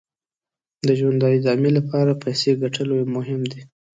د 0.87 0.89
ژوند 0.99 1.17
د 1.21 1.25
ادامې 1.37 1.71
لپاره 1.77 2.19
پیسې 2.23 2.51
ګټل 2.61 2.89
یې 2.97 3.05
مهم 3.15 3.41
دي. 3.51 3.61